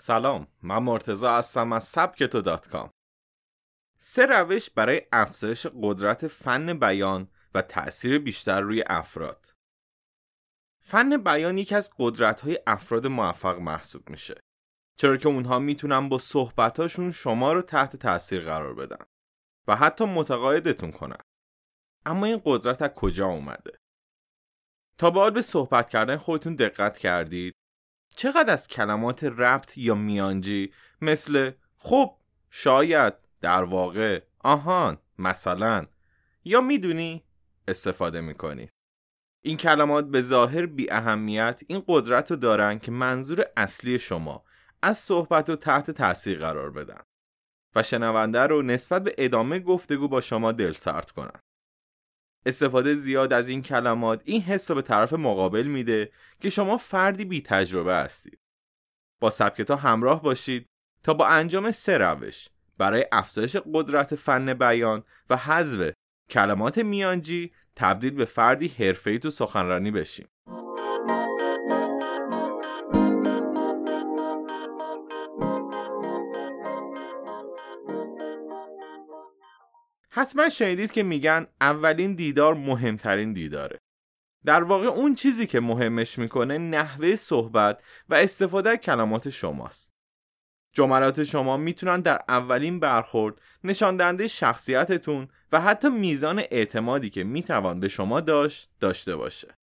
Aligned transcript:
سلام 0.00 0.46
من 0.62 0.78
مرتزا 0.78 1.38
هستم 1.38 1.72
از 1.72 1.84
سبکتو 1.84 2.40
دات 2.40 2.68
کام. 2.68 2.90
سه 3.98 4.26
روش 4.26 4.70
برای 4.70 5.02
افزایش 5.12 5.66
قدرت 5.82 6.26
فن 6.26 6.78
بیان 6.78 7.28
و 7.54 7.62
تأثیر 7.62 8.18
بیشتر 8.18 8.60
روی 8.60 8.84
افراد. 8.86 9.46
فن 10.82 11.16
بیان 11.16 11.58
یکی 11.58 11.74
از 11.74 11.90
قدرت 11.98 12.40
های 12.40 12.58
افراد 12.66 13.06
موفق 13.06 13.58
محسوب 13.58 14.10
میشه 14.10 14.40
چرا 14.96 15.16
که 15.16 15.28
اونها 15.28 15.58
می‌تونن 15.58 16.08
با 16.08 16.18
صحبتاشون 16.18 17.10
شما 17.10 17.52
رو 17.52 17.62
تحت 17.62 17.96
تاثیر 17.96 18.44
قرار 18.44 18.74
بدن 18.74 19.04
و 19.68 19.76
حتی 19.76 20.04
متقاعدتون 20.04 20.90
کنن. 20.90 21.22
اما 22.06 22.26
این 22.26 22.42
قدرت 22.44 22.82
از 22.82 22.90
کجا 22.90 23.26
اومده؟ 23.26 23.78
تا 24.98 25.10
به 25.10 25.30
به 25.30 25.40
صحبت 25.40 25.90
کردن 25.90 26.16
خودتون 26.16 26.54
دقت 26.54 26.98
کردید؟ 26.98 27.59
چقدر 28.20 28.52
از 28.52 28.68
کلمات 28.68 29.24
ربط 29.24 29.78
یا 29.78 29.94
میانجی؟ 29.94 30.72
مثل 31.00 31.50
خب 31.76 32.16
شاید 32.50 33.14
در 33.40 33.62
واقع 33.62 34.22
آهان 34.38 34.98
مثلا. 35.18 35.84
یا 36.44 36.60
می‌دونی؟ 36.60 37.24
استفاده 37.68 38.20
می‌کنید 38.20 38.70
این 39.44 39.56
کلمات 39.56 40.06
به 40.08 40.20
ظاهر 40.20 40.66
بی 40.66 40.90
اهمیت 40.90 41.60
این 41.66 41.82
قدرت 41.88 42.30
رو 42.30 42.36
دارن 42.36 42.78
که 42.78 42.90
منظور 42.90 43.44
اصلی 43.56 43.98
شما 43.98 44.44
از 44.82 44.98
صحبت 44.98 45.50
رو 45.50 45.56
تحت 45.56 45.90
تاثیر 45.90 46.38
قرار 46.38 46.70
بدن. 46.70 47.00
و 47.74 47.82
شنونده 47.82 48.40
رو 48.40 48.62
نسبت 48.62 49.04
به 49.04 49.14
ادامه 49.18 49.58
گفتگو 49.58 50.08
با 50.08 50.20
شما 50.20 50.52
دل 50.52 50.72
سرد 50.72 51.10
کنن. 51.10 51.40
استفاده 52.46 52.94
زیاد 52.94 53.32
از 53.32 53.48
این 53.48 53.62
کلمات 53.62 54.22
این 54.24 54.42
حس 54.42 54.70
رو 54.70 54.74
به 54.74 54.82
طرف 54.82 55.12
مقابل 55.12 55.62
میده 55.62 56.12
که 56.40 56.50
شما 56.50 56.76
فردی 56.76 57.24
بی 57.24 57.42
تجربه 57.42 57.96
هستید. 57.96 58.38
با 59.20 59.30
سبکتا 59.30 59.76
همراه 59.76 60.22
باشید 60.22 60.66
تا 61.02 61.14
با 61.14 61.26
انجام 61.26 61.70
سه 61.70 61.98
روش 61.98 62.48
برای 62.78 63.06
افزایش 63.12 63.56
قدرت 63.74 64.14
فن 64.14 64.54
بیان 64.54 65.02
و 65.30 65.36
حذف 65.36 65.92
کلمات 66.30 66.78
میانجی 66.78 67.52
تبدیل 67.76 68.10
به 68.10 68.24
فردی 68.24 68.68
حرفه‌ای 68.68 69.18
تو 69.18 69.30
سخنرانی 69.30 69.90
بشیم. 69.90 70.26
حتما 80.12 80.48
شنیدید 80.48 80.92
که 80.92 81.02
میگن 81.02 81.46
اولین 81.60 82.14
دیدار 82.14 82.54
مهمترین 82.54 83.32
دیداره. 83.32 83.78
در 84.44 84.62
واقع 84.62 84.86
اون 84.86 85.14
چیزی 85.14 85.46
که 85.46 85.60
مهمش 85.60 86.18
می‌کنه 86.18 86.58
نحوه 86.58 87.16
صحبت 87.16 87.82
و 88.08 88.14
استفاده 88.14 88.76
کلمات 88.76 89.28
شماست. 89.28 89.90
جملات 90.74 91.22
شما 91.22 91.56
می‌تونن 91.56 92.00
در 92.00 92.20
اولین 92.28 92.80
برخورد 92.80 93.40
نشان 93.64 93.96
دهنده 93.96 94.26
شخصیتتون 94.26 95.28
و 95.52 95.60
حتی 95.60 95.88
میزان 95.88 96.38
اعتمادی 96.38 97.10
که 97.10 97.24
می‌توان 97.24 97.80
به 97.80 97.88
شما 97.88 98.20
داشت 98.20 98.70
داشته 98.80 99.16
باشه. 99.16 99.54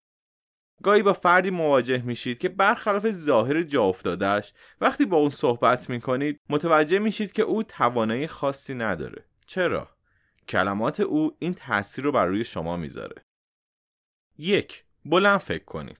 گاهی 0.83 1.03
با 1.03 1.13
فردی 1.13 1.49
مواجه 1.49 2.01
میشید 2.01 2.39
که 2.39 2.49
برخلاف 2.49 3.11
ظاهر 3.11 3.63
جا 3.63 3.83
افتادهش 3.83 4.53
وقتی 4.81 5.05
با 5.05 5.17
اون 5.17 5.29
صحبت 5.29 5.89
می‌کنید 5.89 6.39
متوجه 6.49 6.99
میشید 6.99 7.31
که 7.31 7.43
او 7.43 7.63
توانایی 7.63 8.27
خاصی 8.27 8.75
نداره. 8.75 9.25
چرا؟ 9.45 9.96
کلمات 10.49 10.99
او 10.99 11.35
این 11.39 11.53
تاثیر 11.53 12.05
رو 12.05 12.11
بر 12.11 12.25
روی 12.25 12.43
شما 12.43 12.77
می‌ذاره. 12.77 13.21
یک 14.37 14.85
بلند 15.05 15.39
فکر 15.39 15.65
کنید. 15.65 15.99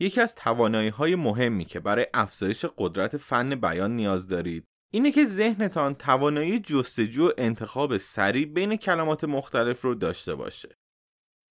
یکی 0.00 0.20
از 0.20 0.34
توانایی 0.34 0.88
های 0.88 1.14
مهمی 1.14 1.64
که 1.64 1.80
برای 1.80 2.06
افزایش 2.14 2.64
قدرت 2.78 3.16
فن 3.16 3.54
بیان 3.54 3.96
نیاز 3.96 4.28
دارید 4.28 4.64
اینه 4.94 5.12
که 5.12 5.24
ذهنتان 5.24 5.94
توانایی 5.94 6.58
جستجو 6.58 7.28
و 7.28 7.32
انتخاب 7.38 7.96
سریع 7.96 8.46
بین 8.46 8.76
کلمات 8.76 9.24
مختلف 9.24 9.82
رو 9.82 9.94
داشته 9.94 10.34
باشه. 10.34 10.68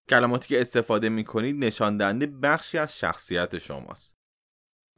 کلماتی 0.08 0.48
که 0.48 0.60
استفاده 0.60 1.08
می 1.08 1.24
کنید 1.24 1.64
نشان 1.64 1.96
دهنده 1.96 2.26
بخشی 2.26 2.78
از 2.78 2.98
شخصیت 2.98 3.58
شماست. 3.58 4.16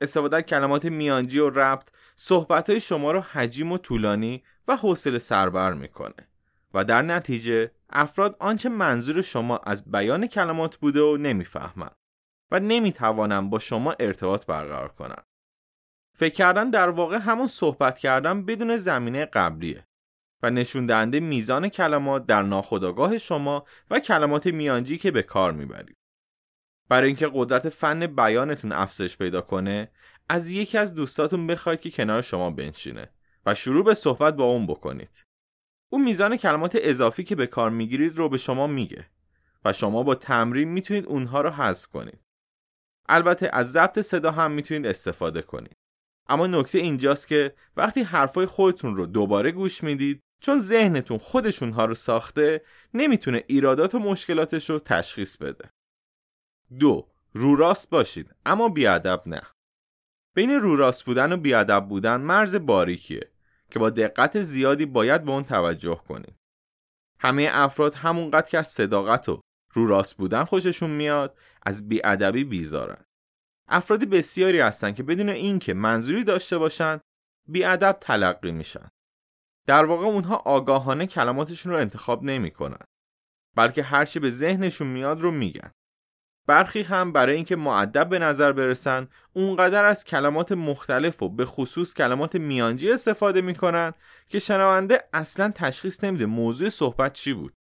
استفاده 0.00 0.42
کلمات 0.42 0.84
میانجی 0.84 1.38
و 1.38 1.50
ربط 1.50 1.88
صحبت 2.16 2.70
های 2.70 2.80
شما 2.80 3.12
رو 3.12 3.20
حجیم 3.20 3.72
و 3.72 3.78
طولانی 3.78 4.42
و 4.68 4.76
حوصله 4.76 5.18
سربر 5.18 5.74
می‌کنه. 5.74 6.28
و 6.74 6.84
در 6.84 7.02
نتیجه 7.02 7.70
افراد 7.90 8.36
آنچه 8.40 8.68
منظور 8.68 9.22
شما 9.22 9.56
از 9.56 9.90
بیان 9.90 10.26
کلمات 10.26 10.76
بوده 10.76 11.02
و 11.02 11.16
نمی‌فهمند 11.16 11.96
و 12.50 12.60
نمی‌توانند 12.60 13.50
با 13.50 13.58
شما 13.58 13.94
ارتباط 14.00 14.46
برقرار 14.46 14.88
کنند. 14.88 15.26
فکر 16.16 16.34
کردن 16.34 16.70
در 16.70 16.88
واقع 16.88 17.16
همون 17.16 17.46
صحبت 17.46 17.98
کردن 17.98 18.44
بدون 18.44 18.76
زمینه 18.76 19.24
قبلیه 19.24 19.86
و 20.42 20.50
نشون 20.50 20.86
دهنده 20.86 21.20
میزان 21.20 21.68
کلمات 21.68 22.26
در 22.26 22.42
ناخودآگاه 22.42 23.18
شما 23.18 23.64
و 23.90 24.00
کلمات 24.00 24.46
میانجی 24.46 24.98
که 24.98 25.10
به 25.10 25.22
کار 25.22 25.52
می‌برید. 25.52 25.96
برای 26.88 27.06
اینکه 27.06 27.30
قدرت 27.34 27.68
فن 27.68 28.06
بیانتون 28.06 28.72
افزایش 28.72 29.16
پیدا 29.16 29.40
کنه، 29.40 29.90
از 30.28 30.50
یکی 30.50 30.78
از 30.78 30.94
دوستاتون 30.94 31.46
بخواید 31.46 31.80
که 31.80 31.90
کنار 31.90 32.20
شما 32.20 32.50
بنشینه 32.50 33.12
و 33.46 33.54
شروع 33.54 33.84
به 33.84 33.94
صحبت 33.94 34.34
با 34.34 34.44
اون 34.44 34.66
بکنید. 34.66 35.24
اون 35.94 36.04
میزان 36.04 36.36
کلمات 36.36 36.78
اضافی 36.80 37.24
که 37.24 37.36
به 37.36 37.46
کار 37.46 37.70
می‌گیرید 37.70 38.16
رو 38.16 38.28
به 38.28 38.36
شما 38.36 38.66
میگه 38.66 39.06
و 39.64 39.72
شما 39.72 40.02
با 40.02 40.14
تمرین 40.14 40.68
می‌تونید 40.68 41.06
اونها 41.06 41.40
رو 41.40 41.50
حذف 41.50 41.86
کنید. 41.86 42.20
البته 43.08 43.50
از 43.52 43.72
ضبط 43.72 43.98
صدا 44.00 44.30
هم 44.30 44.50
می‌تونید 44.50 44.86
استفاده 44.86 45.42
کنید. 45.42 45.76
اما 46.28 46.46
نکته 46.46 46.78
اینجاست 46.78 47.28
که 47.28 47.54
وقتی 47.76 48.02
حرفای 48.02 48.46
خودتون 48.46 48.96
رو 48.96 49.06
دوباره 49.06 49.50
گوش 49.50 49.84
می‌دید 49.84 50.20
چون 50.40 50.58
ذهنتون 50.58 51.18
خودشون 51.18 51.72
ها 51.72 51.84
رو 51.84 51.94
ساخته 51.94 52.64
نمی‌تونه 52.94 53.44
ایرادات 53.46 53.94
و 53.94 53.98
مشکلاتش 53.98 54.70
رو 54.70 54.78
تشخیص 54.78 55.36
بده. 55.36 55.70
دو 56.78 57.08
رو 57.32 57.56
راست 57.56 57.90
باشید 57.90 58.34
اما 58.46 58.68
بیادب 58.68 59.22
نه. 59.26 59.42
بین 60.34 60.50
رو 60.50 60.76
راست 60.76 61.04
بودن 61.04 61.32
و 61.32 61.36
بیادب 61.36 61.86
بودن 61.88 62.16
مرز 62.20 62.56
باریکیه 62.56 63.33
که 63.70 63.78
با 63.78 63.90
دقت 63.90 64.40
زیادی 64.40 64.86
باید 64.86 65.24
به 65.24 65.30
اون 65.30 65.44
توجه 65.44 65.94
کنید. 66.08 66.36
همه 67.18 67.48
افراد 67.52 67.94
همونقدر 67.94 68.50
که 68.50 68.58
از 68.58 68.68
صداقت 68.68 69.28
و 69.28 69.40
رو 69.72 69.86
راست 69.86 70.16
بودن 70.16 70.44
خوششون 70.44 70.90
میاد 70.90 71.38
از 71.62 71.88
بیادبی 71.88 72.44
بیزارن. 72.44 73.04
افراد 73.68 74.04
بسیاری 74.04 74.60
هستن 74.60 74.92
که 74.92 75.02
بدون 75.02 75.28
اینکه 75.28 75.74
منظوری 75.74 76.24
داشته 76.24 76.58
باشن 76.58 77.00
بیادب 77.48 77.98
تلقی 78.00 78.52
میشن. 78.52 78.88
در 79.66 79.84
واقع 79.84 80.06
اونها 80.06 80.36
آگاهانه 80.36 81.06
کلماتشون 81.06 81.72
رو 81.72 81.78
انتخاب 81.78 82.22
نمی‌کنن. 82.22 82.84
بلکه 83.56 83.82
هرچی 83.82 84.20
به 84.20 84.30
ذهنشون 84.30 84.86
میاد 84.86 85.20
رو 85.20 85.30
میگن. 85.30 85.70
برخی 86.46 86.82
هم 86.82 87.12
برای 87.12 87.36
اینکه 87.36 87.56
معدب 87.56 88.08
به 88.08 88.18
نظر 88.18 88.52
برسن 88.52 89.08
اونقدر 89.32 89.84
از 89.84 90.04
کلمات 90.04 90.52
مختلف 90.52 91.22
و 91.22 91.28
به 91.28 91.44
خصوص 91.44 91.94
کلمات 91.94 92.36
میانجی 92.36 92.92
استفاده 92.92 93.40
می‌کنن 93.40 93.92
که 94.28 94.38
شنونده 94.38 95.08
اصلا 95.12 95.52
تشخیص 95.54 96.04
نمیده 96.04 96.26
موضوع 96.26 96.68
صحبت 96.68 97.12
چی 97.12 97.32
بود. 97.32 97.54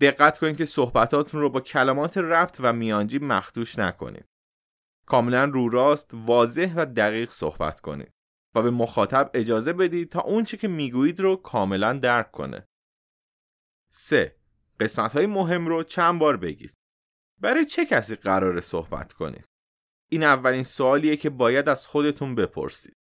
دقت 0.00 0.38
کنید 0.38 0.56
که 0.56 0.64
صحبتاتون 0.64 1.40
رو 1.40 1.50
با 1.50 1.60
کلمات 1.60 2.18
ربط 2.18 2.56
و 2.60 2.72
میانجی 2.72 3.18
مخدوش 3.18 3.78
نکنید. 3.78 4.24
کاملا 5.06 5.44
رو 5.44 5.68
راست 5.68 6.10
واضح 6.12 6.74
و 6.76 6.86
دقیق 6.86 7.30
صحبت 7.30 7.80
کنید 7.80 8.12
و 8.54 8.62
به 8.62 8.70
مخاطب 8.70 9.30
اجازه 9.34 9.72
بدید 9.72 10.08
تا 10.08 10.20
اون 10.20 10.44
چی 10.44 10.56
که 10.56 10.68
می‌گویید 10.68 11.20
رو 11.20 11.36
کاملا 11.36 11.92
درک 11.92 12.30
کنه. 12.30 12.68
3. 13.92 14.36
قسمت 14.80 15.12
های 15.12 15.26
مهم 15.26 15.66
رو 15.66 15.82
چند 15.82 16.18
بار 16.18 16.36
بگید. 16.36 16.81
برای 17.42 17.64
چه 17.64 17.86
کسی 17.86 18.16
قرار 18.16 18.60
صحبت 18.60 19.12
کنید؟ 19.12 19.44
این 20.08 20.22
اولین 20.22 20.62
سوالیه 20.62 21.16
که 21.16 21.30
باید 21.30 21.68
از 21.68 21.86
خودتون 21.86 22.34
بپرسید. 22.34 22.96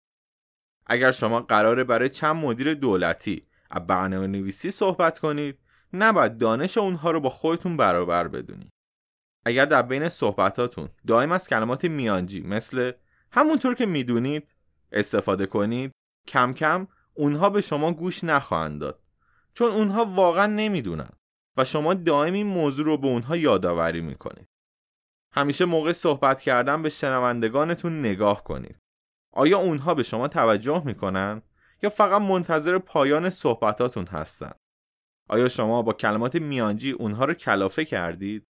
اگر 0.86 1.10
شما 1.10 1.40
قراره 1.40 1.84
برای 1.84 2.08
چند 2.08 2.36
مدیر 2.36 2.74
دولتی 2.74 3.46
از 3.70 3.86
برنامه 3.86 4.26
نویسی 4.26 4.70
صحبت 4.70 5.18
کنید، 5.18 5.58
نباید 5.92 6.38
دانش 6.38 6.78
اونها 6.78 7.10
رو 7.10 7.20
با 7.20 7.28
خودتون 7.28 7.76
برابر 7.76 8.28
بدونید. 8.28 8.70
اگر 9.46 9.64
در 9.64 9.82
بین 9.82 10.08
صحبتاتون 10.08 10.88
دائم 11.06 11.32
از 11.32 11.48
کلمات 11.48 11.84
میانجی 11.84 12.42
مثل 12.42 12.92
همونطور 13.32 13.74
که 13.74 13.86
می‌دونید 13.86 14.48
استفاده 14.92 15.46
کنید، 15.46 15.92
کم 16.28 16.52
کم 16.52 16.88
اونها 17.14 17.50
به 17.50 17.60
شما 17.60 17.92
گوش 17.92 18.24
نخواهند 18.24 18.80
داد. 18.80 19.02
چون 19.54 19.70
اونها 19.72 20.04
واقعا 20.04 20.46
نمی‌دونن. 20.46 21.10
و 21.58 21.64
شما 21.64 21.94
دائم 21.94 22.32
این 22.32 22.46
موضوع 22.46 22.86
رو 22.86 22.98
به 22.98 23.06
اونها 23.06 23.36
یادآوری 23.36 24.00
می‌کنید. 24.00 24.48
همیشه 25.32 25.64
موقع 25.64 25.92
صحبت 25.92 26.40
کردن 26.40 26.82
به 26.82 26.88
شنوندگانتون 26.88 28.00
نگاه 28.00 28.44
کنید. 28.44 28.78
آیا 29.32 29.58
اونها 29.58 29.94
به 29.94 30.02
شما 30.02 30.28
توجه 30.28 30.82
می‌کنن 30.84 31.42
یا 31.82 31.90
فقط 31.90 32.22
منتظر 32.22 32.78
پایان 32.78 33.30
صحبتاتون 33.30 34.06
هستن؟ 34.06 34.52
آیا 35.28 35.48
شما 35.48 35.82
با 35.82 35.92
کلمات 35.92 36.36
میانجی 36.36 36.90
اونها 36.90 37.24
رو 37.24 37.34
کلافه 37.34 37.84
کردید؟ 37.84 38.44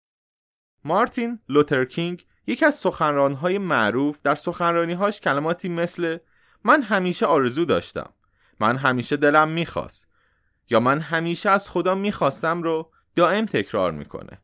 مارتین 0.85 1.41
لوتر 1.49 1.85
کینگ 1.85 2.27
یکی 2.47 2.65
از 2.65 2.75
سخنرانهای 2.75 3.59
معروف 3.59 4.23
در 4.23 4.35
سخنرانیهاش 4.35 5.21
کلماتی 5.21 5.69
مثل 5.69 6.19
من 6.65 6.83
همیشه 6.83 7.27
آرزو 7.27 7.65
داشتم 7.65 8.13
من 8.61 8.77
همیشه 8.77 9.17
دلم 9.17 9.49
می‌خواست 9.49 10.09
یا 10.71 10.81
من 10.81 11.01
همیشه 11.01 11.51
از 11.51 11.71
خدا 11.71 11.95
می‌خواستم 11.95 12.63
رو 12.63 12.93
دائم 13.19 13.47
تکرار 13.47 13.93
می‌کنه. 13.93 14.43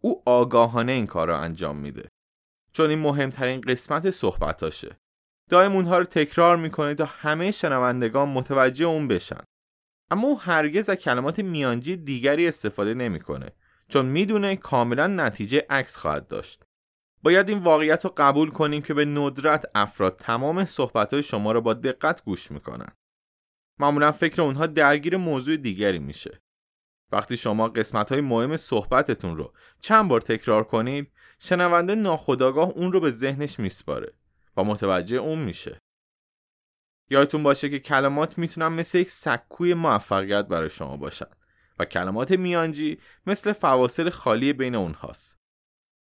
او 0.00 0.22
آگاهانه 0.26 0.92
این 0.92 1.06
کار 1.06 1.28
را 1.28 1.38
انجام 1.38 1.76
میده. 1.76 2.08
چون 2.72 2.90
این 2.90 2.98
مهمترین 2.98 3.60
قسمت 3.60 4.10
صحبتاشه. 4.10 4.96
دائم 5.50 5.72
اونها 5.72 5.98
رو 5.98 6.04
تکرار 6.04 6.56
می‌کنه 6.56 6.94
تا 6.94 7.04
همه 7.04 7.50
شنوندگان 7.50 8.28
متوجه 8.28 8.86
اون 8.86 9.08
بشن. 9.08 9.40
اما 10.10 10.28
او 10.28 10.40
هرگز 10.40 10.90
از 10.90 10.96
کلمات 10.96 11.40
میانجی 11.40 11.96
دیگری 11.96 12.48
استفاده 12.48 12.94
نمی‌کنه. 12.94 13.50
چون 13.88 14.06
می‌دونه 14.06 14.56
کاملا 14.56 15.06
نتیجه 15.06 15.66
عکس 15.70 15.96
خواهد 15.96 16.28
داشت. 16.28 16.64
باید 17.22 17.48
این 17.48 17.58
واقعیت 17.58 18.04
رو 18.04 18.12
قبول 18.16 18.50
کنیم 18.50 18.82
که 18.82 18.94
به 18.94 19.04
ندرت 19.04 19.64
افراد 19.74 20.16
تمام 20.16 20.64
صحبت 20.64 21.20
شما 21.20 21.52
رو 21.52 21.60
با 21.60 21.74
دقت 21.74 22.24
گوش 22.24 22.50
می‌کنن. 22.50 22.92
معمولا 23.78 24.12
فکر 24.12 24.42
اونها 24.42 24.66
درگیر 24.66 25.16
موضوع 25.16 25.56
دیگری 25.56 25.98
میشه. 25.98 26.40
وقتی 27.12 27.36
شما 27.36 27.68
قسمت 27.68 28.12
های 28.12 28.20
مهم 28.20 28.56
صحبتتون 28.56 29.36
رو 29.36 29.52
چند 29.80 30.08
بار 30.08 30.20
تکرار 30.20 30.64
کنید 30.64 31.12
شنونده 31.38 31.94
ناخداگاه 31.94 32.68
اون 32.68 32.92
رو 32.92 33.00
به 33.00 33.10
ذهنش 33.10 33.58
میسپاره 33.60 34.12
و 34.56 34.64
متوجه 34.64 35.16
اون 35.16 35.38
میشه. 35.38 35.78
یادتون 37.10 37.42
باشه 37.42 37.68
که 37.70 37.78
کلمات 37.78 38.38
می‌تونن 38.38 38.68
مثل 38.68 38.98
یک 38.98 39.10
سکوی 39.10 39.74
موفقیت 39.74 40.46
برای 40.46 40.70
شما 40.70 40.96
باشن 40.96 41.26
و 41.78 41.84
کلمات 41.84 42.32
میانجی 42.32 42.98
مثل 43.26 43.52
فواصل 43.52 44.10
خالی 44.10 44.52
بین 44.52 44.74
اونهاست. 44.74 45.38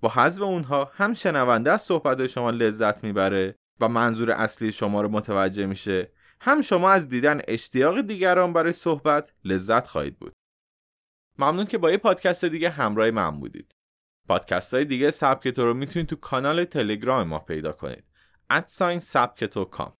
با 0.02 0.10
حذف 0.10 0.42
اونها 0.42 0.92
هم 0.94 1.14
شنونده 1.14 1.72
از 1.72 1.82
صحبت 1.82 2.28
شما 2.28 2.52
لذت 2.52 3.04
می‌بره 3.04 3.56
و 3.80 3.88
منظور 3.88 4.32
اصلی 4.32 4.72
شما 4.72 5.02
رو 5.02 5.10
متوجه 5.10 5.66
میشه. 5.66 6.12
هم 6.42 6.62
شما 6.62 6.90
از 6.90 7.10
دیدن 7.10 7.42
اشتیاق 7.48 8.02
دیگران 8.02 8.54
برای 8.54 8.72
صحبت 8.72 9.34
لذت 9.44 9.88
خواهید 9.88 10.20
بود. 10.20 10.34
ممنون 11.40 11.66
که 11.66 11.78
با 11.78 11.92
یه 11.92 11.98
پادکست 11.98 12.46
دیگه 12.46 12.70
همراه 12.70 13.12
من 13.12 13.40
بودید. 13.40 13.76
پادکست 14.28 14.74
های 14.74 14.86
دیگه 14.86 15.12
سبکتو 15.12 15.66
رو 15.66 15.74
می‌تونید 15.74 16.08
تو 16.10 16.16
کانال 16.16 16.66
تلگرام 16.66 17.28
ما 17.28 17.40
پیدا 17.40 17.72
کنید. 17.72 18.04
ادساین 18.50 19.00
سبکتو 19.00 19.66
کام 19.66 19.98